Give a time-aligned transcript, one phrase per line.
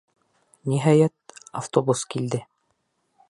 [0.71, 2.43] Ниһайәт, автобус килде.